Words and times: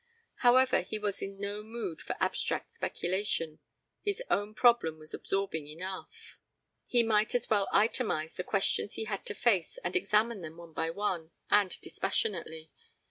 However, 0.37 0.81
he 0.81 0.97
was 0.97 1.21
in 1.21 1.39
no 1.39 1.61
mood 1.61 2.01
for 2.01 2.15
abstract 2.19 2.71
speculation. 2.73 3.59
His 4.01 4.23
own 4.31 4.55
problem 4.55 4.97
was 4.97 5.13
absorbing 5.13 5.67
enough. 5.67 6.09
He 6.87 7.03
might 7.03 7.35
as 7.35 7.47
well 7.51 7.67
itemize 7.71 8.33
the 8.35 8.43
questions 8.43 8.95
he 8.95 9.03
had 9.03 9.27
to 9.27 9.35
face 9.35 9.77
and 9.83 9.95
examine 9.95 10.41
them 10.41 10.57
one 10.57 10.73
by 10.73 10.89
one, 10.89 11.29
and 11.51 11.79
dispassionately. 11.81 12.71